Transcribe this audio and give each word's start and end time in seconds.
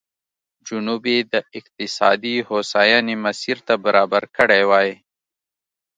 جنوب 0.67 1.03
یې 1.13 1.19
د 1.33 1.35
اقتصادي 1.59 2.35
هوساینې 2.49 3.15
مسیر 3.25 3.57
ته 3.67 3.73
برابر 3.85 4.23
کړی 4.37 4.63
وای. 4.69 4.89